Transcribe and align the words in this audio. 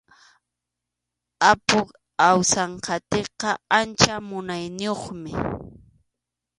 Apu 1.49 1.79
Awsanqatiqa 2.29 3.49
ancha 3.79 4.13
munayniyuqmi. 4.27 5.31